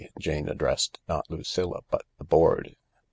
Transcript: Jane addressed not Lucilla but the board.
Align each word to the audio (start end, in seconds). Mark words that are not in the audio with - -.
Jane 0.17 0.49
addressed 0.49 0.97
not 1.07 1.29
Lucilla 1.29 1.81
but 1.91 2.05
the 2.17 2.23
board. 2.23 2.75